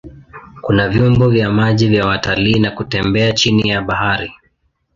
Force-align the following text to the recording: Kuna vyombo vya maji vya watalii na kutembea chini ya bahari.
Kuna 0.61 0.89
vyombo 0.89 1.29
vya 1.29 1.49
maji 1.51 1.87
vya 1.87 2.05
watalii 2.07 2.59
na 2.59 2.71
kutembea 2.71 3.33
chini 3.33 3.69
ya 3.69 3.81
bahari. 3.81 4.33